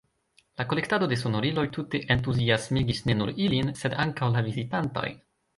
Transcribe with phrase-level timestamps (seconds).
[0.61, 5.25] La kolektado de sonoriloj tute entuziasmigis ne nur ilin, sed ankaŭ la vizitantojn.